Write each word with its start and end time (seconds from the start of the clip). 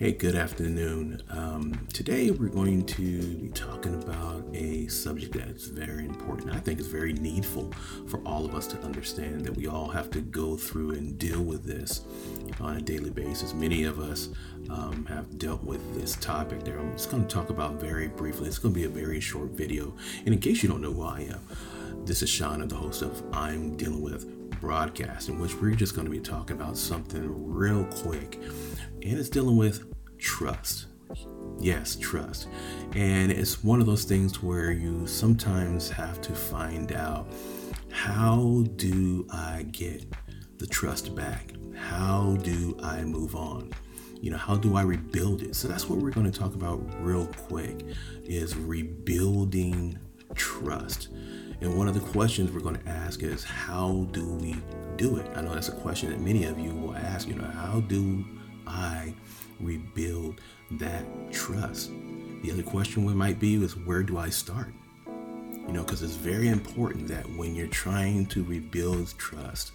Hey, 0.00 0.12
good 0.12 0.34
afternoon. 0.34 1.20
Um, 1.28 1.86
today 1.92 2.30
we're 2.30 2.48
going 2.48 2.86
to 2.86 3.20
be 3.38 3.50
talking 3.50 4.02
about 4.02 4.46
a 4.54 4.86
subject 4.88 5.34
that's 5.34 5.66
very 5.66 6.06
important. 6.06 6.54
I 6.54 6.58
think 6.58 6.78
it's 6.78 6.88
very 6.88 7.12
needful 7.12 7.70
for 8.08 8.16
all 8.26 8.46
of 8.46 8.54
us 8.54 8.66
to 8.68 8.80
understand 8.80 9.44
that 9.44 9.54
we 9.54 9.66
all 9.66 9.88
have 9.88 10.08
to 10.12 10.22
go 10.22 10.56
through 10.56 10.92
and 10.92 11.18
deal 11.18 11.42
with 11.42 11.64
this 11.64 12.00
on 12.62 12.78
a 12.78 12.80
daily 12.80 13.10
basis. 13.10 13.52
Many 13.52 13.84
of 13.84 14.00
us 14.00 14.30
um, 14.70 15.04
have 15.04 15.38
dealt 15.38 15.62
with 15.64 15.94
this 15.94 16.16
topic 16.16 16.64
there. 16.64 16.78
I'm 16.78 16.92
just 16.92 17.10
going 17.10 17.26
to 17.26 17.28
talk 17.28 17.50
about 17.50 17.74
very 17.74 18.08
briefly. 18.08 18.48
It's 18.48 18.56
going 18.56 18.72
to 18.72 18.80
be 18.80 18.86
a 18.86 18.88
very 18.88 19.20
short 19.20 19.50
video. 19.50 19.94
And 20.24 20.32
in 20.32 20.40
case 20.40 20.62
you 20.62 20.70
don't 20.70 20.80
know 20.80 20.94
who 20.94 21.02
I 21.02 21.28
am, 21.30 21.46
this 22.06 22.22
is 22.22 22.30
Sean, 22.30 22.66
the 22.66 22.74
host 22.74 23.02
of 23.02 23.22
I'm 23.34 23.76
Dealing 23.76 24.00
With 24.00 24.40
broadcast, 24.62 25.28
in 25.28 25.38
which 25.38 25.54
we're 25.56 25.74
just 25.74 25.94
going 25.94 26.06
to 26.06 26.10
be 26.10 26.20
talking 26.20 26.56
about 26.56 26.76
something 26.76 27.52
real 27.52 27.84
quick. 27.84 28.38
And 29.02 29.18
it's 29.18 29.30
dealing 29.30 29.56
with 29.56 29.90
trust. 30.20 30.86
Yes, 31.58 31.96
trust. 31.96 32.48
And 32.94 33.30
it's 33.30 33.62
one 33.64 33.80
of 33.80 33.86
those 33.86 34.04
things 34.04 34.42
where 34.42 34.70
you 34.70 35.06
sometimes 35.06 35.90
have 35.90 36.20
to 36.22 36.32
find 36.32 36.92
out 36.92 37.28
how 37.90 38.64
do 38.76 39.26
I 39.30 39.66
get 39.70 40.06
the 40.58 40.66
trust 40.66 41.14
back? 41.14 41.52
How 41.74 42.36
do 42.42 42.78
I 42.82 43.02
move 43.02 43.34
on? 43.34 43.72
You 44.20 44.30
know, 44.30 44.36
how 44.36 44.56
do 44.56 44.76
I 44.76 44.82
rebuild 44.82 45.42
it? 45.42 45.56
So 45.56 45.66
that's 45.66 45.88
what 45.88 45.98
we're 45.98 46.10
going 46.10 46.30
to 46.30 46.38
talk 46.38 46.54
about 46.54 46.80
real 47.02 47.26
quick 47.26 47.84
is 48.24 48.56
rebuilding 48.56 49.98
trust. 50.34 51.08
And 51.60 51.76
one 51.76 51.88
of 51.88 51.94
the 51.94 52.00
questions 52.00 52.52
we're 52.52 52.60
going 52.60 52.76
to 52.76 52.88
ask 52.88 53.22
is 53.22 53.44
how 53.44 54.06
do 54.12 54.26
we 54.34 54.56
do 54.96 55.16
it? 55.16 55.30
I 55.34 55.40
know 55.40 55.54
that's 55.54 55.68
a 55.68 55.72
question 55.72 56.10
that 56.10 56.20
many 56.20 56.44
of 56.44 56.58
you 56.58 56.74
will 56.74 56.94
ask, 56.94 57.28
you 57.28 57.34
know, 57.34 57.44
how 57.44 57.80
do 57.80 58.24
I 58.66 59.14
rebuild 59.60 60.40
that 60.72 61.04
trust? 61.32 61.90
The 62.42 62.50
other 62.50 62.62
question 62.62 63.04
we 63.04 63.14
might 63.14 63.38
be 63.38 63.62
is 63.62 63.76
where 63.76 64.02
do 64.02 64.18
I 64.18 64.30
start? 64.30 64.72
You 65.06 65.72
know, 65.72 65.82
because 65.82 66.02
it's 66.02 66.14
very 66.14 66.48
important 66.48 67.06
that 67.08 67.28
when 67.36 67.54
you're 67.54 67.68
trying 67.68 68.26
to 68.26 68.42
rebuild 68.44 69.12
trust, 69.18 69.72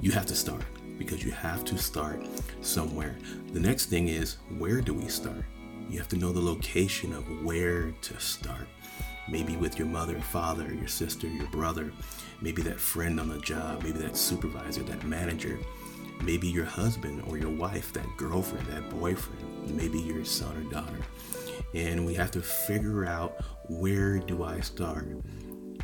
you 0.00 0.10
have 0.12 0.26
to 0.26 0.34
start 0.34 0.62
because 0.98 1.24
you 1.24 1.30
have 1.30 1.64
to 1.66 1.78
start 1.78 2.26
somewhere. 2.60 3.16
The 3.52 3.60
next 3.60 3.86
thing 3.86 4.08
is 4.08 4.38
where 4.58 4.80
do 4.80 4.94
we 4.94 5.08
start? 5.08 5.44
You 5.88 5.98
have 5.98 6.08
to 6.08 6.16
know 6.16 6.32
the 6.32 6.40
location 6.40 7.12
of 7.12 7.44
where 7.44 7.92
to 7.92 8.20
start. 8.20 8.66
Maybe 9.30 9.56
with 9.56 9.78
your 9.78 9.88
mother, 9.88 10.18
father, 10.20 10.72
your 10.72 10.88
sister, 10.88 11.26
your 11.26 11.46
brother, 11.48 11.92
maybe 12.40 12.62
that 12.62 12.80
friend 12.80 13.20
on 13.20 13.28
the 13.28 13.38
job, 13.38 13.82
maybe 13.82 13.98
that 14.00 14.16
supervisor, 14.16 14.82
that 14.84 15.04
manager, 15.04 15.58
maybe 16.22 16.48
your 16.48 16.64
husband 16.64 17.22
or 17.26 17.38
your 17.38 17.50
wife, 17.50 17.92
that 17.92 18.16
girlfriend, 18.16 18.66
that 18.68 18.88
boyfriend, 18.90 19.76
maybe 19.76 19.98
your 19.98 20.24
son 20.24 20.56
or 20.56 20.72
daughter. 20.72 20.98
And 21.74 22.06
we 22.06 22.14
have 22.14 22.30
to 22.32 22.40
figure 22.40 23.04
out 23.04 23.42
where 23.68 24.18
do 24.18 24.42
I 24.44 24.60
start? 24.60 25.08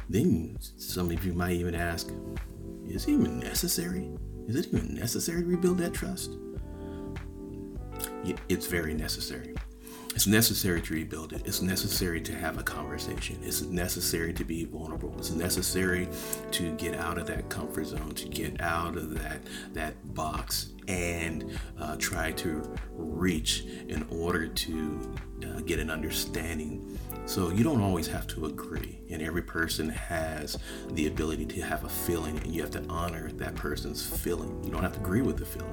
Then 0.08 0.56
some 0.60 1.10
of 1.10 1.24
you 1.24 1.32
might 1.32 1.52
even 1.52 1.74
ask, 1.74 2.10
is 2.86 3.04
it 3.04 3.12
even 3.12 3.38
necessary? 3.38 4.10
Is 4.46 4.56
it 4.56 4.66
even 4.68 4.94
necessary 4.94 5.42
to 5.42 5.48
rebuild 5.48 5.78
that 5.78 5.94
trust? 5.94 6.32
It's 8.48 8.66
very 8.66 8.94
necessary. 8.94 9.54
It's 10.14 10.26
necessary 10.28 10.80
to 10.82 10.94
rebuild 10.94 11.32
it. 11.32 11.42
It's 11.44 11.60
necessary 11.60 12.20
to 12.20 12.34
have 12.34 12.58
a 12.58 12.62
conversation. 12.62 13.38
It's 13.42 13.62
necessary 13.62 14.32
to 14.34 14.44
be 14.44 14.64
vulnerable. 14.64 15.12
It's 15.18 15.32
necessary 15.32 16.08
to 16.52 16.72
get 16.76 16.94
out 16.94 17.18
of 17.18 17.26
that 17.26 17.48
comfort 17.48 17.86
zone, 17.86 18.14
to 18.14 18.28
get 18.28 18.60
out 18.60 18.96
of 18.96 19.14
that 19.14 19.40
that 19.72 20.14
box 20.14 20.70
and 20.86 21.58
uh, 21.80 21.96
try 21.96 22.30
to 22.32 22.76
reach 22.92 23.64
in 23.88 24.06
order 24.10 24.46
to 24.46 25.14
uh, 25.44 25.60
get 25.60 25.80
an 25.80 25.90
understanding. 25.90 26.98
So 27.26 27.50
you 27.50 27.64
don't 27.64 27.80
always 27.80 28.06
have 28.08 28.26
to 28.28 28.46
agree, 28.46 29.00
and 29.10 29.22
every 29.22 29.42
person 29.42 29.88
has 29.88 30.58
the 30.90 31.06
ability 31.06 31.46
to 31.46 31.62
have 31.62 31.82
a 31.84 31.88
feeling, 31.88 32.38
and 32.38 32.54
you 32.54 32.60
have 32.60 32.70
to 32.72 32.84
honor 32.88 33.32
that 33.32 33.54
person's 33.54 34.04
feeling. 34.04 34.62
You 34.62 34.70
don't 34.70 34.82
have 34.82 34.92
to 34.92 35.00
agree 35.00 35.22
with 35.22 35.38
the 35.38 35.46
feeling. 35.46 35.72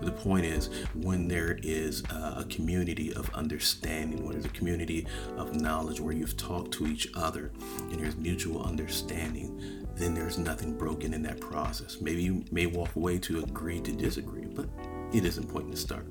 But 0.00 0.06
the 0.06 0.12
point 0.12 0.46
is, 0.46 0.70
when 0.94 1.26
there 1.26 1.58
is 1.62 2.04
a 2.10 2.46
community 2.48 3.12
of 3.12 3.28
understanding, 3.34 4.24
when 4.24 4.34
there's 4.34 4.44
a 4.44 4.50
community 4.50 5.06
of 5.36 5.60
knowledge 5.60 6.00
where 6.00 6.14
you've 6.14 6.36
talked 6.36 6.72
to 6.74 6.86
each 6.86 7.08
other 7.14 7.50
and 7.90 7.98
there's 7.98 8.16
mutual 8.16 8.62
understanding, 8.62 9.86
then 9.96 10.14
there's 10.14 10.38
nothing 10.38 10.76
broken 10.76 11.12
in 11.12 11.22
that 11.22 11.40
process. 11.40 12.00
Maybe 12.00 12.22
you 12.22 12.44
may 12.52 12.66
walk 12.66 12.94
away 12.94 13.18
to 13.18 13.40
agree 13.40 13.80
to 13.80 13.92
disagree, 13.92 14.46
but 14.46 14.68
it 15.12 15.24
is 15.24 15.38
important 15.38 15.74
to 15.74 15.80
start. 15.80 16.06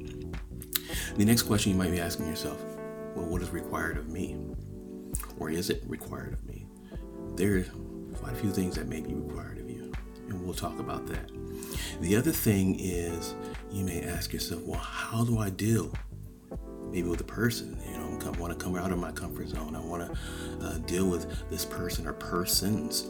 The 1.15 1.25
next 1.25 1.43
question 1.43 1.71
you 1.71 1.77
might 1.77 1.91
be 1.91 2.01
asking 2.01 2.27
yourself 2.27 2.61
well, 3.15 3.27
what 3.27 3.43
is 3.43 3.51
required 3.51 3.97
of 3.97 4.09
me? 4.09 4.35
Or 5.39 5.49
is 5.49 5.69
it 5.69 5.83
required 5.87 6.33
of 6.33 6.45
me? 6.45 6.65
There 7.35 7.57
are 7.57 7.65
quite 8.15 8.33
a 8.33 8.35
few 8.35 8.51
things 8.51 8.75
that 8.75 8.87
may 8.87 9.01
be 9.01 9.13
required 9.13 9.57
of 9.57 9.69
you, 9.69 9.91
and 10.29 10.43
we'll 10.43 10.53
talk 10.53 10.79
about 10.79 11.07
that. 11.07 11.29
The 12.01 12.15
other 12.15 12.31
thing 12.31 12.79
is 12.79 13.33
you 13.71 13.83
may 13.83 14.03
ask 14.03 14.33
yourself, 14.33 14.61
well, 14.63 14.79
how 14.79 15.23
do 15.25 15.39
I 15.39 15.49
deal 15.49 15.91
maybe 16.91 17.09
with 17.09 17.21
a 17.21 17.25
person? 17.25 17.79
You 17.89 17.97
know, 17.97 18.19
I 18.25 18.29
want 18.37 18.57
to 18.57 18.63
come 18.63 18.75
out 18.75 18.91
of 18.91 18.99
my 18.99 19.11
comfort 19.11 19.49
zone. 19.49 19.75
I 19.75 19.79
want 19.79 20.07
to 20.07 20.65
uh, 20.65 20.77
deal 20.79 21.07
with 21.09 21.49
this 21.49 21.65
person 21.65 22.07
or 22.07 22.13
persons 22.13 23.09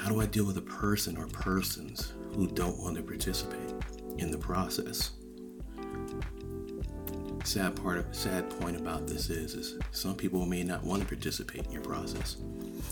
how 0.00 0.08
do 0.08 0.20
I 0.20 0.26
deal 0.26 0.46
with 0.46 0.56
a 0.56 0.62
person 0.62 1.18
or 1.18 1.26
persons 1.26 2.14
who 2.34 2.46
don't 2.46 2.78
want 2.78 2.96
to 2.96 3.02
participate 3.02 3.70
in 4.16 4.30
the 4.30 4.38
process? 4.38 5.10
Sad 7.44 7.74
part 7.82 7.98
of 7.98 8.14
sad 8.14 8.48
point 8.60 8.76
about 8.76 9.06
this 9.06 9.28
is 9.30 9.54
is 9.54 9.78
some 9.90 10.14
people 10.14 10.46
may 10.46 10.62
not 10.62 10.84
want 10.84 11.02
to 11.02 11.08
participate 11.08 11.64
in 11.64 11.72
your 11.72 11.82
process. 11.82 12.36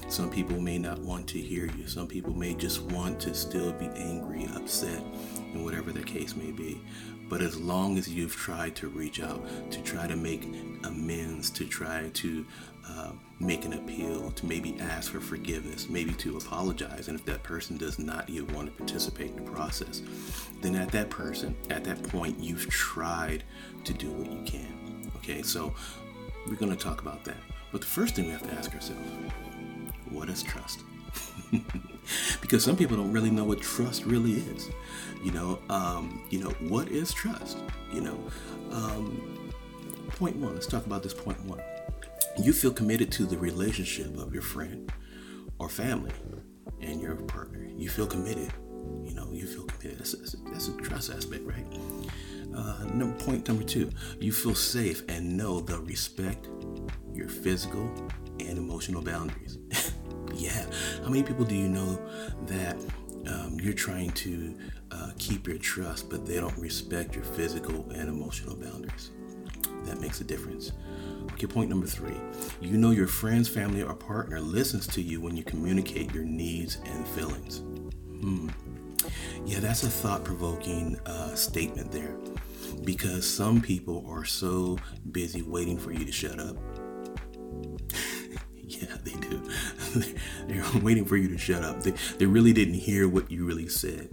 Some 0.09 0.31
people 0.31 0.59
may 0.59 0.79
not 0.79 0.99
want 1.01 1.29
to 1.29 1.39
hear 1.39 1.67
you. 1.77 1.87
Some 1.87 2.07
people 2.07 2.33
may 2.33 2.55
just 2.55 2.81
want 2.81 3.21
to 3.21 3.35
still 3.35 3.73
be 3.75 3.91
angry, 3.95 4.49
upset, 4.55 5.03
and 5.53 5.63
whatever 5.63 5.93
the 5.93 6.03
case 6.03 6.35
may 6.35 6.51
be. 6.51 6.81
But 7.29 7.43
as 7.43 7.61
long 7.61 7.99
as 7.99 8.09
you've 8.09 8.35
tried 8.35 8.75
to 8.77 8.89
reach 8.89 9.21
out, 9.21 9.47
to 9.71 9.83
try 9.83 10.07
to 10.07 10.17
make 10.17 10.45
amends, 10.85 11.51
to 11.51 11.67
try 11.67 12.09
to 12.15 12.47
uh, 12.89 13.13
make 13.39 13.67
an 13.67 13.75
appeal, 13.75 14.31
to 14.31 14.47
maybe 14.47 14.79
ask 14.81 15.13
for 15.13 15.21
forgiveness, 15.21 15.91
maybe 15.91 16.13
to 16.15 16.39
apologize, 16.39 17.09
and 17.09 17.19
if 17.19 17.27
that 17.27 17.43
person 17.43 17.77
does 17.77 17.99
not 17.99 18.31
even 18.31 18.53
want 18.55 18.69
to 18.69 18.73
participate 18.73 19.33
in 19.33 19.45
the 19.45 19.51
process, 19.51 20.01
then 20.63 20.75
at 20.75 20.91
that 20.93 21.11
person, 21.11 21.55
at 21.69 21.85
that 21.85 22.03
point, 22.05 22.41
you've 22.41 22.67
tried 22.71 23.45
to 23.85 23.93
do 23.93 24.11
what 24.11 24.33
you 24.33 24.43
can. 24.47 25.13
Okay, 25.17 25.43
so 25.43 25.75
we're 26.47 26.57
going 26.57 26.75
to 26.75 26.83
talk 26.83 27.03
about 27.03 27.25
that. 27.25 27.37
But 27.73 27.83
the 27.83 27.87
first 27.87 28.15
thing 28.15 28.25
we 28.25 28.31
have 28.31 28.49
to 28.49 28.55
ask 28.55 28.75
ourselves 28.75 29.03
what 30.13 30.29
is 30.29 30.43
trust? 30.43 30.81
because 32.41 32.65
some 32.65 32.77
people 32.77 32.97
don't 32.97 33.13
really 33.13 33.31
know 33.31 33.45
what 33.45 33.61
trust 33.61 34.05
really 34.05 34.35
is. 34.35 34.69
You 35.23 35.33
know, 35.33 35.59
um, 35.69 36.23
you 36.31 36.41
know 36.41 36.51
what 36.69 36.89
is 36.89 37.13
trust? 37.13 37.59
You 37.93 38.03
know, 38.03 38.19
um, 38.71 39.51
point 40.11 40.37
one. 40.37 40.55
Let's 40.55 40.67
talk 40.67 40.87
about 40.87 41.03
this 41.03 41.15
point 41.15 41.43
one. 41.45 41.61
You 42.43 42.53
feel 42.53 42.73
committed 42.73 43.11
to 43.13 43.27
the 43.27 43.37
relationship 43.37 44.17
of 44.19 44.33
your 44.33 44.43
friend 44.43 44.93
or 45.59 45.69
family 45.69 46.13
and 46.81 47.01
your 47.01 47.17
partner. 47.17 47.67
You 47.77 47.89
feel 47.89 48.07
committed. 48.07 48.53
You 49.05 49.15
know, 49.15 49.29
you 49.33 49.47
feel 49.47 49.65
committed. 49.65 49.99
That's, 49.99 50.13
that's, 50.53 50.69
a 50.69 50.77
trust 50.77 51.11
aspect, 51.11 51.43
right? 51.45 51.67
Uh, 52.55 52.85
number, 52.95 53.17
point 53.25 53.47
number 53.49 53.65
two, 53.65 53.91
you 54.21 54.33
feel 54.33 54.55
safe 54.55 55.03
and 55.09 55.37
know 55.37 55.61
they'll 55.61 55.83
respect 55.83 56.49
your 57.13 57.29
physical 57.29 57.91
and 58.41 58.57
emotional 58.57 59.03
boundaries. 59.03 59.59
yeah. 60.39 60.67
How 61.03 61.11
many 61.11 61.23
people 61.23 61.45
do 61.45 61.55
you 61.55 61.69
know 61.69 62.01
that 62.47 62.77
um, 63.27 63.59
you're 63.61 63.75
trying 63.75 64.11
to 64.13 64.57
uh, 64.91 65.11
keep 65.19 65.47
your 65.47 65.59
trust, 65.59 66.09
but 66.09 66.25
they 66.25 66.37
don't 66.37 66.57
respect 66.59 67.15
your 67.15 67.25
physical 67.25 67.91
and 67.91 68.09
emotional 68.09 68.57
boundaries? 68.57 69.11
That 69.85 70.01
makes 70.01 70.21
a 70.21 70.25
difference. 70.25 70.73
Okay, 71.33 71.47
point 71.47 71.69
number 71.69 71.87
three. 71.87 72.17
You 72.61 72.77
know 72.77 72.91
your 72.91 73.07
friends, 73.07 73.49
family, 73.49 73.83
or 73.83 73.95
partner 73.95 74.41
listens 74.41 74.87
to 74.89 75.03
you 75.03 75.21
when 75.21 75.37
you 75.37 75.45
communicate 75.45 76.13
your 76.15 76.25
needs 76.25 76.79
and 76.85 77.07
feelings. 77.09 77.59
Hmm. 78.21 78.49
Yeah, 79.45 79.61
that's 79.61 79.83
a 79.83 79.89
thought 79.89 80.25
provoking 80.25 80.99
uh, 81.07 81.35
statement 81.35 81.91
there 81.93 82.17
because 82.85 83.29
some 83.29 83.61
people 83.61 84.05
are 84.09 84.25
so 84.25 84.79
busy 85.13 85.43
waiting 85.43 85.79
for 85.79 85.93
you 85.93 86.05
to 86.05 86.13
shut 86.13 86.39
up 86.39 86.57
They're 90.49 90.65
waiting 90.83 91.05
for 91.05 91.17
you 91.17 91.29
to 91.29 91.39
shut 91.39 91.63
up. 91.63 91.83
They, 91.83 91.93
they 92.19 92.27
really 92.27 92.53
didn't 92.53 92.75
hear 92.75 93.09
what 93.09 93.31
you 93.31 93.45
really 93.45 93.69
said. 93.69 94.11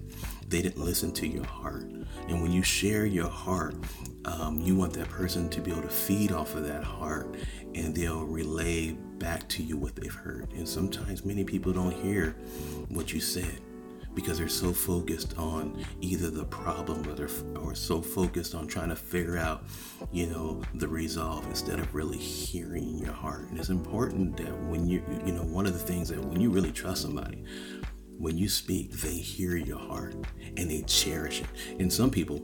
They 0.48 0.62
didn't 0.62 0.84
listen 0.84 1.12
to 1.14 1.28
your 1.28 1.46
heart. 1.46 1.84
And 2.28 2.42
when 2.42 2.52
you 2.52 2.64
share 2.64 3.06
your 3.06 3.30
heart, 3.30 3.76
um, 4.26 4.60
you 4.60 4.76
want 4.76 4.94
that 4.94 5.10
person 5.10 5.50
to 5.50 5.62
be 5.62 5.72
able 5.72 5.84
to 5.84 5.90
feed 5.90 6.32
off 6.32 6.56
of 6.56 6.66
that 6.68 6.84
heart 6.84 7.36
and 7.76 7.94
they'll 7.96 8.26
relay 8.26 8.92
back 8.92 9.48
to 9.50 9.64
you 9.64 9.78
what 9.78 9.96
they've 9.96 10.14
heard. 10.14 10.52
And 10.54 10.68
sometimes 10.68 11.26
many 11.26 11.44
people 11.44 11.74
don't 11.74 11.94
hear 11.94 12.31
what 12.90 13.14
you 13.14 13.20
said 13.20 13.60
because 14.16 14.38
they're 14.38 14.48
so 14.48 14.72
focused 14.74 15.38
on 15.38 15.86
either 16.02 16.30
the 16.30 16.46
problem 16.46 17.08
or 17.08 17.14
they're 17.14 17.30
or 17.60 17.76
so 17.76 18.02
focused 18.02 18.56
on 18.56 18.68
trying 18.68 18.90
to 18.90 18.96
figure 18.96 19.38
out, 19.38 19.66
you 20.12 20.28
know, 20.28 20.62
the 20.76 20.88
resolve 20.88 21.46
instead 21.48 21.80
of 21.80 21.94
really 21.94 22.18
hearing 22.18 22.98
your 22.98 23.14
heart. 23.14 23.50
And 23.50 23.60
it's 23.60 23.70
important 23.70 24.38
that 24.38 24.58
when 24.64 24.88
you, 24.88 25.04
you 25.26 25.34
know, 25.34 25.44
one 25.44 25.66
of 25.66 25.74
the 25.74 25.80
things 25.80 26.10
that 26.10 26.24
when 26.24 26.40
you 26.40 26.50
really 26.50 26.72
trust 26.72 27.02
somebody, 27.02 27.44
when 28.18 28.38
you 28.38 28.48
speak, 28.48 28.92
they 28.92 29.18
hear 29.18 29.58
your 29.58 29.80
heart 29.80 30.16
and 30.58 30.72
they 30.72 30.82
cherish 30.84 31.42
it. 31.42 31.48
And 31.80 31.92
some 31.92 32.10
people, 32.10 32.42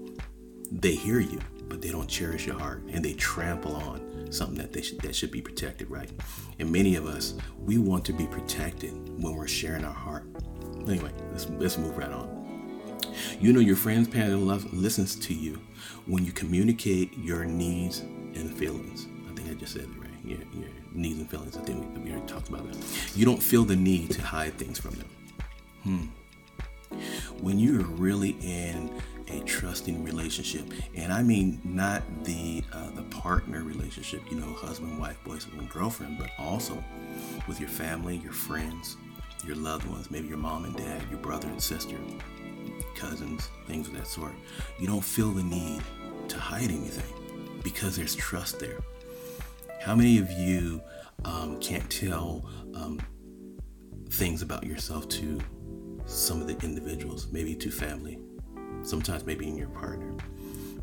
they 0.72 0.96
hear 0.96 1.20
you, 1.20 1.40
but 1.68 1.82
they 1.82 1.90
don't 1.90 2.08
cherish 2.08 2.46
your 2.46 2.60
heart 2.60 2.84
and 2.90 3.04
they 3.04 3.14
trample 3.14 3.76
on 3.76 4.30
something 4.32 4.58
that 4.58 4.74
they 4.74 4.82
should, 4.82 5.00
that 5.00 5.16
should 5.16 5.32
be 5.32 5.42
protected, 5.42 5.90
right? 5.90 6.12
And 6.60 6.72
many 6.72 6.96
of 6.96 7.06
us, 7.06 7.36
we 7.58 7.78
want 7.78 8.06
to 8.06 8.14
be 8.14 8.28
protected 8.28 8.94
when 9.22 9.36
we're 9.36 9.48
sharing 9.48 9.86
our 9.86 9.94
heart. 9.94 10.26
Anyway, 10.88 11.12
let's, 11.31 11.50
let's 11.50 11.78
move 11.78 11.98
right 11.98 12.12
on. 12.12 12.42
You 13.39 13.54
know, 13.54 13.60
your 13.60 13.75
friend's 13.75 14.07
parent 14.07 14.42
love, 14.42 14.72
listens 14.74 15.16
to 15.18 15.33
you 15.33 15.60
when 16.06 16.25
you 16.25 16.31
communicate 16.31 17.18
your 17.18 17.45
needs 17.45 18.00
and 18.00 18.56
feelings. 18.56 19.07
I 19.30 19.33
think 19.33 19.50
I 19.50 19.54
just 19.54 19.74
said 19.74 19.83
it 19.83 19.89
right. 20.00 20.10
Your, 20.24 20.39
your 20.54 20.69
needs 20.94 21.19
and 21.19 21.30
feelings. 21.30 21.57
I 21.57 21.62
think 21.62 21.95
we, 21.95 22.01
we 22.01 22.12
already 22.12 22.28
talked 22.28 22.50
about 22.50 22.72
that. 22.72 22.78
You 23.16 23.25
don't 23.25 23.42
feel 23.42 23.63
the 23.63 23.75
need 23.75 24.12
to 24.12 24.22
hide 24.22 24.57
things 24.57 24.80
from 24.80 24.92
them. 24.92 25.10
Hmm. 25.83 26.06
When 27.39 27.57
you're 27.57 27.84
really 27.84 28.38
in 28.42 28.92
a 29.30 29.39
trusting 29.42 30.04
relationship, 30.04 30.66
and 30.95 31.12
I 31.12 31.24
mean 31.24 31.62
not 31.63 32.04
the 32.25 32.63
uh, 32.74 32.92
the 32.92 33.04
partner 33.04 33.63
relationship, 33.63 34.22
you 34.30 34.38
know, 34.38 34.54
husband, 34.54 35.00
wife, 35.00 35.18
boyfriend, 35.24 35.69
girlfriend, 35.69 36.18
but 36.19 36.30
also 36.38 36.84
with 37.48 37.60
your 37.60 37.69
family, 37.69 38.18
your 38.18 38.34
friends, 38.34 38.98
your 39.44 39.56
loved 39.56 39.86
ones, 39.88 40.12
maybe 40.12 40.28
your 40.28 40.38
mom 40.38 40.66
and 40.66 40.76
dad, 40.76 41.04
your 41.10 41.20
brother 41.20 41.48
and 41.48 41.62
sister, 41.62 41.98
cousins, 42.96 43.50
things 43.68 43.88
of 43.88 43.94
that 43.96 44.08
sort. 44.08 44.34
You 44.80 44.88
don't 44.88 45.04
feel 45.04 45.32
the 45.32 45.44
need 45.44 45.82
to 46.30 46.40
hide 46.40 46.70
anything 46.70 47.62
because 47.64 47.96
there's 47.96 48.16
trust 48.16 48.60
there. 48.60 48.80
How 49.82 49.96
many 49.96 50.20
of 50.20 50.32
you 50.32 50.82
um, 51.26 51.60
can't 51.60 51.90
tell 51.90 52.46
um, 52.76 53.00
things 54.12 54.42
about 54.42 54.64
yourself 54.64 55.10
to 55.10 55.40
some 56.06 56.42
of 56.42 56.48
the 56.48 56.58
individuals, 56.66 57.28
maybe 57.32 57.56
to 57.56 57.72
family, 57.72 58.20
sometimes 58.84 59.26
maybe 59.26 59.48
in 59.48 59.58
your 59.58 59.70
partner, 59.70 60.14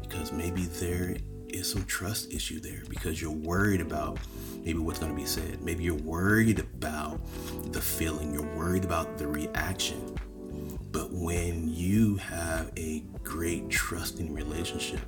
because 0.00 0.32
maybe 0.32 0.62
there 0.62 1.16
is 1.48 1.70
some 1.70 1.84
trust 1.84 2.32
issue 2.32 2.60
there 2.60 2.82
because 2.88 3.20
you're 3.20 3.30
worried 3.30 3.80
about 3.80 4.18
maybe 4.64 4.78
what's 4.78 4.98
going 4.98 5.10
to 5.10 5.16
be 5.16 5.26
said. 5.26 5.62
Maybe 5.62 5.84
you're 5.84 5.94
worried 5.94 6.58
about 6.58 7.07
the 7.78 7.84
feeling, 7.84 8.34
you're 8.34 8.56
worried 8.56 8.84
about 8.84 9.18
the 9.18 9.26
reaction. 9.28 10.18
But 10.90 11.12
when 11.12 11.72
you 11.72 12.16
have 12.16 12.72
a 12.76 13.04
great 13.22 13.70
trusting 13.70 14.34
relationship, 14.34 14.98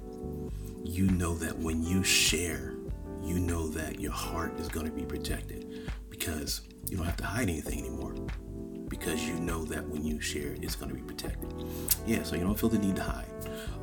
you 0.84 1.08
know 1.08 1.34
that 1.34 1.58
when 1.58 1.82
you 1.82 2.04
share, 2.04 2.74
you 3.24 3.40
know 3.40 3.66
that 3.70 3.98
your 3.98 4.12
heart 4.12 4.56
is 4.60 4.68
going 4.68 4.86
to 4.86 4.92
be 4.92 5.04
protected 5.04 5.90
because 6.10 6.60
you 6.88 6.96
don't 6.96 7.06
have 7.06 7.16
to 7.16 7.24
hide 7.24 7.48
anything 7.48 7.80
anymore 7.80 8.14
because 8.88 9.26
you 9.26 9.34
know 9.34 9.64
that 9.64 9.84
when 9.88 10.04
you 10.04 10.20
share 10.20 10.54
it's 10.62 10.76
going 10.76 10.90
to 10.90 10.94
be 10.94 11.02
protected. 11.02 11.52
Yeah, 12.06 12.22
so 12.22 12.36
you 12.36 12.42
don't 12.42 12.56
feel 12.56 12.70
the 12.70 12.78
need 12.78 12.94
to 12.96 13.02
hide. 13.02 13.26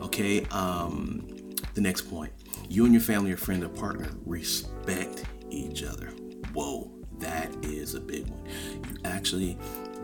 Okay, 0.01 0.45
um, 0.45 1.27
the 1.73 1.81
next 1.81 2.03
point 2.03 2.31
you 2.69 2.85
and 2.85 2.93
your 2.93 3.03
family 3.03 3.33
or 3.33 3.37
friend 3.37 3.65
or 3.65 3.69
partner 3.69 4.07
respect 4.25 5.25
each 5.49 5.83
other. 5.83 6.07
Whoa, 6.53 6.96
that 7.19 7.53
is 7.63 7.95
a 7.95 7.99
big 7.99 8.27
one. 8.27 8.43
You 8.89 8.97
actually 9.05 9.57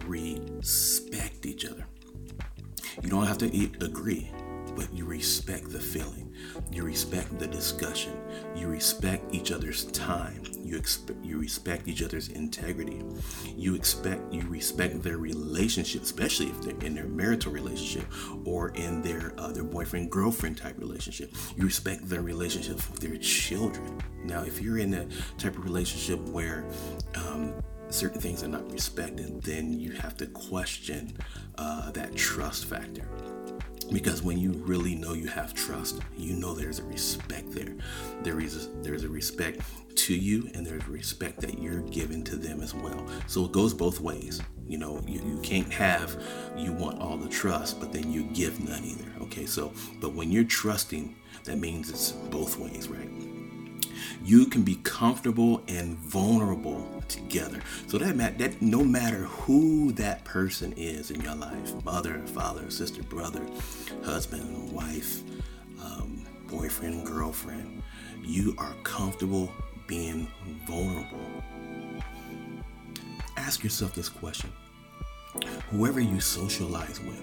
respect 0.06 1.46
each 1.46 1.66
other. 1.66 1.86
You 3.02 3.10
don't 3.10 3.26
have 3.26 3.38
to 3.40 3.46
agree, 3.82 4.32
but 4.76 4.94
you 4.94 5.06
respect 5.06 5.72
the 5.72 5.80
feeling. 5.80 6.23
You 6.72 6.84
respect 6.84 7.38
the 7.40 7.48
discussion. 7.48 8.20
You 8.56 8.68
respect 8.68 9.34
each 9.34 9.52
other's 9.52 9.86
time. 9.86 10.44
You 10.64 10.82
you 11.22 11.38
respect 11.40 11.88
each 11.88 12.02
other's 12.02 12.30
integrity. 12.30 13.02
You 13.56 13.76
expect 13.76 14.34
you 14.34 14.42
respect 14.42 15.02
their 15.04 15.18
relationship, 15.18 16.04
especially 16.04 16.48
if 16.48 16.62
they're 16.62 16.88
in 16.88 16.96
their 16.96 17.08
marital 17.08 17.52
relationship 17.52 18.06
or 18.46 18.70
in 18.70 19.02
their 19.02 19.34
uh, 19.38 19.52
their 19.52 19.64
boyfriend 19.64 20.12
girlfriend 20.12 20.58
type 20.58 20.80
relationship. 20.80 21.34
You 21.56 21.66
respect 21.66 22.10
their 22.10 22.22
relationship 22.22 22.76
with 22.92 23.00
their 23.00 23.18
children. 23.18 24.00
Now, 24.24 24.44
if 24.44 24.62
you're 24.62 24.80
in 24.80 24.92
that 24.92 25.08
type 25.38 25.58
of 25.58 25.64
relationship 25.64 26.20
where 26.30 26.66
um, 27.16 27.54
certain 27.90 28.20
things 28.20 28.44
are 28.44 28.48
not 28.48 28.70
respected, 28.72 29.42
then 29.44 29.80
you 29.80 29.92
have 29.92 30.18
to 30.18 30.26
question 30.28 31.16
uh, 31.58 31.92
that 31.92 32.16
trust 32.16 32.66
factor 32.66 33.08
because 33.92 34.22
when 34.22 34.38
you 34.38 34.52
really 34.66 34.96
know 34.96 35.14
you 35.14 35.28
have 35.28 35.54
trust 35.54 36.00
you 36.18 36.34
know 36.36 36.54
there's 36.54 36.80
a 36.80 36.84
respect 36.84 37.52
there. 37.52 37.76
There 38.22 38.40
is 38.40 38.70
there's 38.82 39.04
a 39.04 39.10
respect 39.10 39.62
to 39.96 40.16
you 40.16 40.50
and 40.54 40.66
there's 40.66 40.88
respect 40.88 41.40
that 41.42 41.60
you're 41.60 41.82
giving 41.82 42.24
to 42.26 42.36
them 42.36 42.62
as 42.62 42.74
well. 42.74 43.08
So 43.28 43.46
it 43.46 43.52
goes 43.52 43.74
both 43.74 44.00
ways. 44.00 44.42
You 44.68 44.78
know 44.78 45.04
you, 45.08 45.22
you 45.26 45.40
can't 45.42 45.72
have 45.72 46.22
you 46.58 46.74
want 46.74 47.00
all 47.00 47.18
the 47.18 47.30
trust 47.30 47.80
but 47.80 47.92
then 47.92 48.12
you 48.12 48.24
give 48.34 48.60
none 48.60 48.84
either. 48.84 49.12
Okay 49.22 49.46
so 49.46 49.74
but 50.00 50.14
when 50.14 50.32
you're 50.32 50.44
trusting 50.44 51.16
that 51.46 51.58
means 51.58 51.90
it's 51.90 52.12
both 52.12 52.58
ways 52.58 52.88
right 52.88 53.10
you 54.24 54.46
can 54.46 54.64
be 54.64 54.76
comfortable 54.84 55.62
and 55.68 55.98
vulnerable 55.98 57.04
together. 57.08 57.60
So 57.88 57.98
that 57.98 58.38
that 58.38 58.62
no 58.62 58.84
matter 58.84 59.24
who 59.24 59.92
that 59.94 60.24
person 60.24 60.74
is 60.78 61.12
in 61.12 61.22
your 61.22 61.36
life, 61.36 61.74
mother, 61.84 62.22
father, 62.28 62.70
sister, 62.72 63.04
brother, 63.04 63.42
husband, 64.04 64.72
wife, 64.72 65.22
um, 65.84 66.26
boyfriend, 66.48 67.06
girlfriend, 67.06 67.84
you 68.22 68.56
are 68.58 68.74
comfortable 68.84 69.52
being 69.88 70.28
vulnerable. 70.66 71.20
Ask 73.36 73.64
yourself 73.64 73.94
this 73.94 74.10
question. 74.10 74.52
Whoever 75.72 76.00
you 76.00 76.20
socialize 76.22 77.02
with, 77.02 77.22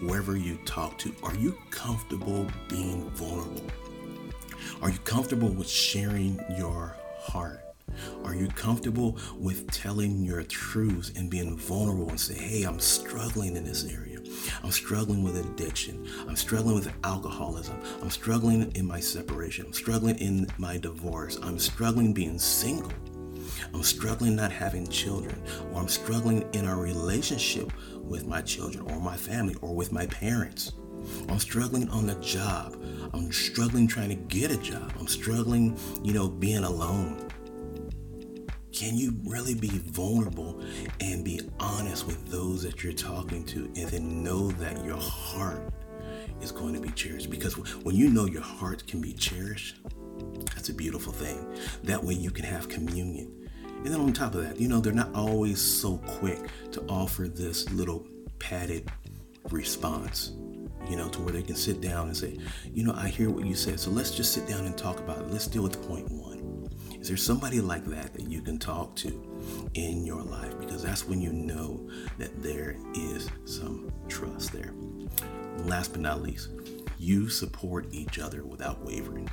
whoever 0.00 0.36
you 0.36 0.58
talk 0.64 0.96
to, 0.98 1.14
are 1.22 1.34
you 1.34 1.58
comfortable 1.70 2.46
being 2.68 3.10
vulnerable? 3.10 3.66
Are 4.80 4.90
you 4.90 4.98
comfortable 4.98 5.48
with 5.48 5.68
sharing 5.68 6.40
your 6.56 6.96
heart? 7.20 7.60
Are 8.24 8.34
you 8.34 8.48
comfortable 8.48 9.18
with 9.36 9.70
telling 9.70 10.24
your 10.24 10.42
truths 10.44 11.12
and 11.16 11.30
being 11.30 11.56
vulnerable 11.56 12.08
and 12.08 12.20
say, 12.20 12.34
hey, 12.34 12.62
I'm 12.62 12.80
struggling 12.80 13.56
in 13.56 13.64
this 13.64 13.84
area. 13.84 14.18
I'm 14.62 14.70
struggling 14.70 15.22
with 15.22 15.36
addiction. 15.36 16.06
I'm 16.28 16.36
struggling 16.36 16.74
with 16.74 16.92
alcoholism. 17.04 17.78
I'm 18.00 18.10
struggling 18.10 18.72
in 18.72 18.86
my 18.86 19.00
separation. 19.00 19.66
I'm 19.66 19.72
struggling 19.72 20.16
in 20.18 20.46
my 20.58 20.78
divorce. 20.78 21.38
I'm 21.42 21.58
struggling 21.58 22.12
being 22.12 22.38
single. 22.38 22.92
I'm 23.74 23.82
struggling 23.82 24.36
not 24.36 24.52
having 24.52 24.86
children. 24.86 25.42
Or 25.72 25.80
I'm 25.80 25.88
struggling 25.88 26.48
in 26.52 26.66
a 26.66 26.76
relationship 26.76 27.72
with 27.98 28.26
my 28.26 28.40
children 28.42 28.90
or 28.90 29.00
my 29.00 29.16
family 29.16 29.56
or 29.60 29.74
with 29.74 29.92
my 29.92 30.06
parents. 30.06 30.72
I'm 31.28 31.38
struggling 31.38 31.88
on 31.90 32.06
the 32.06 32.14
job. 32.16 32.76
I'm 33.14 33.30
struggling 33.30 33.86
trying 33.86 34.08
to 34.08 34.14
get 34.14 34.50
a 34.50 34.56
job. 34.56 34.92
I'm 34.98 35.06
struggling, 35.06 35.78
you 36.02 36.14
know, 36.14 36.28
being 36.28 36.64
alone. 36.64 37.28
Can 38.72 38.96
you 38.96 39.14
really 39.26 39.54
be 39.54 39.68
vulnerable 39.68 40.62
and 41.00 41.22
be 41.22 41.40
honest 41.60 42.06
with 42.06 42.26
those 42.28 42.62
that 42.62 42.82
you're 42.82 42.94
talking 42.94 43.44
to 43.46 43.66
and 43.76 43.88
then 43.88 44.24
know 44.24 44.50
that 44.52 44.82
your 44.82 44.96
heart 44.96 45.68
is 46.40 46.50
going 46.50 46.72
to 46.74 46.80
be 46.80 46.88
cherished? 46.90 47.30
Because 47.30 47.54
when 47.84 47.94
you 47.94 48.08
know 48.08 48.24
your 48.24 48.42
heart 48.42 48.86
can 48.86 49.02
be 49.02 49.12
cherished, 49.12 49.76
that's 50.54 50.70
a 50.70 50.74
beautiful 50.74 51.12
thing. 51.12 51.46
That 51.84 52.02
way 52.02 52.14
you 52.14 52.30
can 52.30 52.46
have 52.46 52.70
communion. 52.70 53.50
And 53.84 53.86
then 53.86 54.00
on 54.00 54.12
top 54.14 54.34
of 54.34 54.42
that, 54.42 54.58
you 54.58 54.68
know, 54.68 54.80
they're 54.80 54.92
not 54.92 55.14
always 55.14 55.60
so 55.60 55.98
quick 55.98 56.38
to 56.72 56.80
offer 56.88 57.28
this 57.28 57.68
little 57.72 58.06
padded 58.38 58.90
response 59.50 60.32
you 60.88 60.96
know, 60.96 61.08
to 61.08 61.20
where 61.20 61.32
they 61.32 61.42
can 61.42 61.56
sit 61.56 61.80
down 61.80 62.08
and 62.08 62.16
say, 62.16 62.38
you 62.72 62.84
know, 62.84 62.94
I 62.94 63.08
hear 63.08 63.30
what 63.30 63.46
you 63.46 63.54
said, 63.54 63.80
so 63.80 63.90
let's 63.90 64.10
just 64.10 64.32
sit 64.32 64.46
down 64.46 64.66
and 64.66 64.76
talk 64.76 64.98
about 64.98 65.18
it. 65.18 65.30
Let's 65.30 65.46
deal 65.46 65.62
with 65.62 65.86
point 65.86 66.10
one. 66.10 66.68
Is 67.00 67.08
there 67.08 67.16
somebody 67.16 67.60
like 67.60 67.84
that 67.86 68.12
that 68.14 68.28
you 68.28 68.42
can 68.42 68.58
talk 68.58 68.94
to 68.96 69.68
in 69.74 70.06
your 70.06 70.22
life? 70.22 70.56
Because 70.60 70.82
that's 70.82 71.06
when 71.06 71.20
you 71.20 71.32
know 71.32 71.88
that 72.18 72.42
there 72.42 72.76
is 72.94 73.28
some 73.44 73.92
trust 74.08 74.52
there. 74.52 74.72
Last 75.64 75.92
but 75.92 76.00
not 76.00 76.22
least, 76.22 76.50
you 76.98 77.28
support 77.28 77.86
each 77.90 78.20
other 78.20 78.44
without 78.44 78.84
wavering 78.84 79.28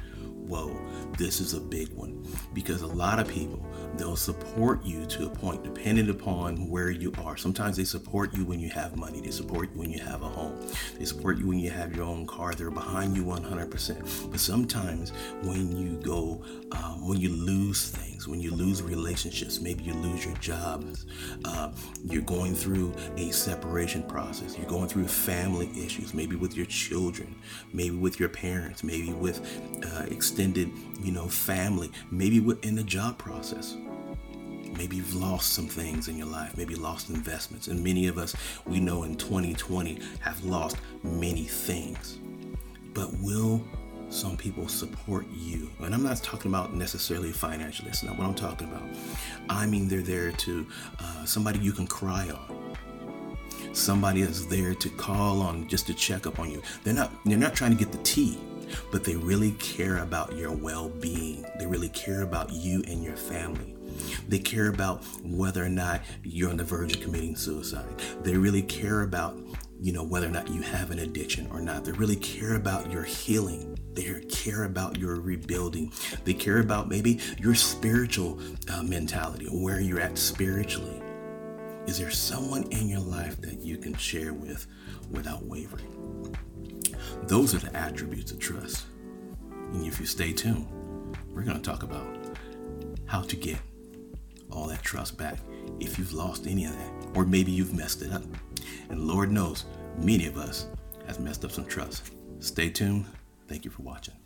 whoa, 0.50 0.75
this 1.18 1.39
is 1.39 1.53
a 1.53 1.60
big 1.62 1.89
one. 1.94 2.25
Because 2.53 2.82
a 2.82 2.88
lot 2.88 3.20
of 3.20 3.27
people, 3.27 3.63
they'll 3.96 4.15
support 4.15 4.84
you 4.84 5.06
to 5.06 5.27
a 5.27 5.29
point 5.29 5.63
depending 5.63 6.10
upon 6.10 6.70
where 6.70 6.89
you 6.89 7.13
are. 7.24 7.38
Sometimes 7.38 7.77
they 7.77 7.84
support 7.84 8.34
you 8.36 8.44
when 8.44 8.60
you 8.60 8.70
have 8.70 8.98
money, 8.98 9.22
they 9.22 9.32
support 9.32 9.70
you 9.74 9.79
when 9.79 9.91
you 9.91 10.00
have 10.00 10.24
a 10.24 10.27
home, 10.27 10.60
They 10.98 11.06
support 11.06 11.38
you 11.38 11.48
when 11.48 11.60
you 11.60 11.70
have 11.70 11.96
your 11.96 12.06
own 12.06 12.25
car. 12.25 12.56
They're 12.56 12.72
behind 12.72 13.15
you 13.15 13.24
100%. 13.24 14.32
But 14.32 14.39
sometimes 14.39 15.12
when 15.44 15.77
you 15.77 15.98
go, 16.01 16.44
um, 16.72 17.08
when 17.08 17.20
you 17.20 17.29
lose 17.29 17.91
things, 17.91 18.09
when 18.28 18.40
you 18.40 18.52
lose 18.52 18.82
relationships, 18.82 19.60
maybe 19.60 19.84
you 19.84 19.94
lose 19.94 20.26
your 20.26 20.36
jobs, 20.36 21.06
uh, 21.46 21.72
you're 22.04 22.22
going 22.22 22.56
through 22.56 22.94
a 23.18 23.32
separation 23.32 24.04
process, 24.04 24.58
you're 24.58 24.68
going 24.68 24.88
through 24.88 25.08
family 25.08 25.70
issues, 25.76 26.14
maybe 26.14 26.36
with 26.36 26.56
your 26.56 26.66
children, 26.66 27.36
maybe 27.74 27.96
with 27.96 28.20
your 28.20 28.30
parents, 28.30 28.84
maybe 28.84 29.14
with 29.14 29.40
uh, 29.86 30.06
extended, 30.10 30.70
you 31.02 31.12
know, 31.12 31.28
family, 31.28 31.92
maybe 32.12 32.38
in 32.64 32.76
the 32.76 32.84
job 32.84 33.18
process 33.18 33.76
Maybe 34.78 34.98
you've 34.98 35.16
lost 35.16 35.54
some 35.54 35.68
things 35.68 36.08
in 36.08 36.18
your 36.18 36.28
life, 36.28 36.56
maybe 36.56 36.76
lost 36.76 37.10
investments. 37.10 37.68
And 37.68 37.84
many 37.84 38.08
of 38.08 38.18
us, 38.18 38.36
we 38.66 38.80
know 38.80 39.04
in 39.04 39.16
2020, 39.16 40.00
have 40.22 40.44
lost 40.44 40.78
many 41.04 41.44
things. 41.44 42.20
But 42.94 43.12
will 43.20 43.62
some 44.10 44.38
people 44.38 44.68
support 44.68 45.25
you? 45.34 45.70
And 45.80 45.94
I'm 45.94 46.04
not 46.04 46.18
talking 46.18 46.51
about 46.51 46.74
necessarily 46.74 47.32
financially, 47.32 47.89
that's 47.89 48.04
not 48.04 48.18
what 48.18 48.28
I'm 48.28 48.36
talking 48.36 48.68
about. 48.68 48.84
I 49.50 49.66
mean, 49.66 49.88
they're 49.88 50.01
there 50.01 50.32
to 50.32 50.68
uh, 51.00 51.25
somebody 51.25 51.60
you 51.60 51.72
can 51.72 51.88
cry 51.88 52.30
on. 52.30 52.75
Somebody 53.74 54.22
is 54.22 54.48
there 54.48 54.74
to 54.74 54.89
call 54.89 55.42
on 55.42 55.68
just 55.68 55.88
to 55.88 55.94
check 55.94 56.25
up 56.25 56.39
on 56.39 56.50
you. 56.50 56.62
They're 56.84 56.94
not 56.94 57.12
they're 57.24 57.38
not 57.38 57.54
trying 57.54 57.72
to 57.72 57.78
get 57.78 57.92
the 57.92 58.00
tea 58.00 58.38
but 58.92 59.04
they 59.04 59.16
really 59.16 59.51
care 59.54 60.00
about 60.00 60.36
your 60.36 60.51
well 60.51 60.89
being. 60.89 61.46
They 61.58 61.66
really 61.66 61.89
care 61.89 62.22
about 62.22 62.51
you 62.51 62.84
and 62.88 63.04
your 63.04 63.16
family. 63.16 63.79
They 64.27 64.39
care 64.39 64.70
about 64.70 65.03
whether 65.24 65.63
or 65.63 65.70
not 65.70 66.01
you're 66.24 66.50
on 66.50 66.58
the 66.58 66.63
verge 66.63 66.96
of 66.96 67.01
committing 67.01 67.36
suicide. 67.36 67.88
They 68.22 68.38
really 68.38 68.62
care 68.62 69.01
about, 69.01 69.38
you 69.79 69.94
know, 69.94 70.03
whether 70.03 70.27
or 70.27 70.32
not 70.32 70.50
you 70.50 70.62
have 70.62 70.91
an 70.91 71.00
addiction 71.00 71.48
or 71.51 71.62
not. 71.62 71.86
They 71.86 71.91
really 71.91 72.15
care 72.15 72.56
about 72.56 72.91
your 72.91 73.03
healing. 73.03 73.77
They 73.94 74.22
care 74.29 74.63
about 74.63 74.98
your 74.98 75.20
rebuilding. 75.20 75.91
They 76.24 76.34
care 76.34 76.60
about 76.60 76.88
maybe 76.88 77.20
your 77.38 77.56
spiritual 77.56 78.39
uh, 78.70 78.84
mentality, 78.84 79.48
where 79.48 79.79
you're 79.79 80.00
at 80.00 80.18
spiritually. 80.18 81.01
Is 81.88 81.98
there 81.98 82.12
someone 82.12 82.63
in 82.72 82.88
your 82.88 83.00
life 83.00 83.41
that 83.41 83.62
you 83.62 83.77
can 83.77 83.96
share 83.96 84.34
with 84.34 84.68
without 85.10 85.44
wavering? 85.46 86.36
Those 87.24 87.56
are 87.56 87.60
the 87.60 87.75
attributes 87.75 88.32
of 88.32 88.39
trust. 88.39 88.86
And 89.74 89.86
if 89.86 90.00
you 90.00 90.06
stay 90.06 90.34
tuned, 90.34 90.68
we're 91.34 91.44
going 91.44 91.58
to 91.58 91.63
talk 91.63 91.84
about 91.84 92.06
how 93.06 93.22
to 93.22 93.36
get 93.36 93.58
all 94.51 94.68
that 94.68 94.84
trust 94.84 95.18
back 95.18 95.39
if 95.79 95.98
you've 95.98 96.13
lost 96.13 96.48
any 96.48 96.65
of 96.65 96.72
that, 96.74 96.91
or 97.15 97.25
maybe 97.25 97.51
you've 97.51 97.74
messed 97.74 98.01
it 98.01 98.12
up. 98.12 98.24
And 98.89 99.08
Lord 99.08 99.32
knows, 99.32 99.65
many 99.98 100.25
of 100.27 100.38
us 100.38 100.68
has 101.08 101.20
messed 101.20 101.46
up 101.46 101.51
some 101.51 101.65
trust. 101.65 102.12
Stay 102.39 102.70
tuned. 102.70 103.06
Thank 103.48 103.65
you 103.65 103.72
for 103.72 103.82
watching. 103.82 104.19